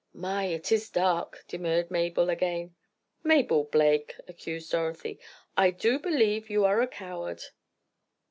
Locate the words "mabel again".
1.91-2.73